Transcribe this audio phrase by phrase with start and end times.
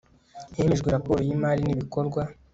[0.57, 2.21] hemejwe raporo y'imari n'ibikorwa